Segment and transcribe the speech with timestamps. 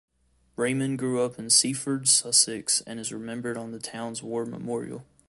[0.55, 5.05] Raymond grew up in Seaford, Sussex, and is remembered on the town's war memorial.